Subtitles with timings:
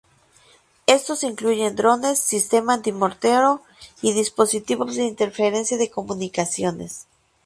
[0.87, 3.61] Estos incluyen drones, sistemas anti-mortero
[4.01, 7.05] y dispositivos de interferencia de comunicaciones.